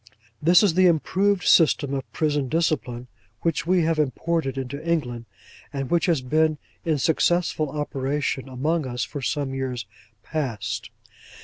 This 0.41 0.63
is 0.63 0.73
the 0.73 0.87
improved 0.87 1.43
system 1.43 1.93
of 1.93 2.11
Prison 2.11 2.49
Discipline 2.49 3.05
which 3.43 3.67
we 3.67 3.83
have 3.83 3.99
imported 3.99 4.57
into 4.57 4.83
England, 4.83 5.25
and 5.71 5.91
which 5.91 6.07
has 6.07 6.21
been 6.21 6.57
in 6.83 6.97
successful 6.97 7.69
operation 7.69 8.49
among 8.49 8.87
us 8.87 9.03
for 9.03 9.21
some 9.21 9.53
years 9.53 9.85
past. 10.23 10.89